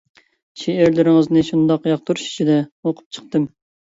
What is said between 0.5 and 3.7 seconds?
شېئىرلىرىڭىزنى شۇنداق ياقتۇرۇش ئىچىدە ئوقۇپ چىقتىم.